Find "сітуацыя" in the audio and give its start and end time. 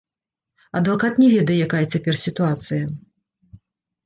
2.25-2.83